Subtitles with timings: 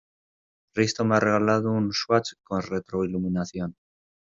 [0.73, 3.75] Risto me ha regalado un Swatch con retroiluminación.